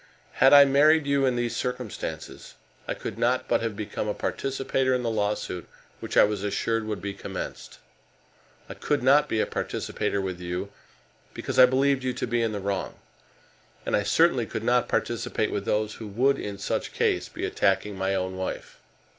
[0.31, 2.55] Had I married you in these circumstances,
[2.87, 6.85] I could not but have become a participator in the lawsuit which I was assured
[6.87, 7.77] would be commenced.
[8.67, 10.71] I could not be a participator with you,
[11.35, 12.95] because I believed you to be in the wrong.
[13.85, 17.95] And I certainly could not participate with those who would in such case be attacking
[17.95, 18.79] my own wife.